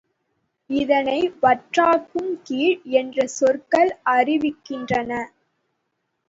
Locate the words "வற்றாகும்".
1.41-2.31